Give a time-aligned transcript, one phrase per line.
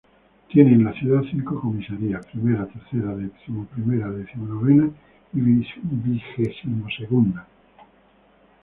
[0.51, 4.89] Tiene, en la ciudad, cinco comisarías: Primera, Tercera, Decimoprimera, Decimonovena,
[5.31, 7.45] Vigesimosegunda.